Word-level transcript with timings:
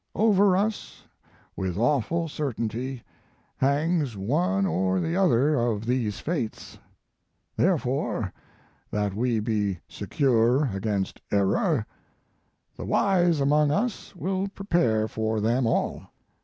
Over 0.15 0.57
us, 0.57 1.03
with 1.55 1.77
awful 1.77 2.27
certainty, 2.27 3.03
hangs 3.57 4.17
one 4.17 4.65
or 4.65 4.99
the 4.99 5.15
other 5.15 5.53
of 5.53 5.85
these 5.85 6.19
fates. 6.19 6.79
Therefore, 7.55 8.33
that 8.89 9.13
we 9.13 9.39
be 9.39 9.77
secure 9.87 10.65
against 10.73 11.21
error, 11.31 11.85
the 12.75 12.85
wise 12.85 13.39
among 13.39 13.69
us 13.69 14.15
will 14.15 14.47
prepare 14.47 15.07
for 15.07 15.39
them 15.39 15.67
all. 15.67 16.07